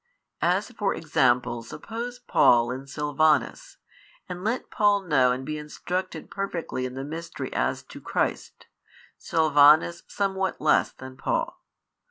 [0.41, 3.77] As for example suppose Paul and Silvanus;
[4.27, 8.65] and let Paul know and be instructed perfectly in the mystery as to Christ,
[9.19, 11.55] Silvanus somewhat less than Paul.